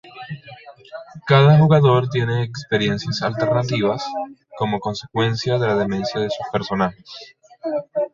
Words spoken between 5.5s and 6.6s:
de la demencia de sus